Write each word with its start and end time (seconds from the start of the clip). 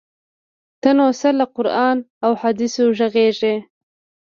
ته 0.81 0.89
نو 0.97 1.07
څه 1.19 1.29
له 1.39 1.45
قران 1.55 1.97
او 2.25 2.29
احادیثو 2.37 2.83
ږغیږې؟! 2.97 3.55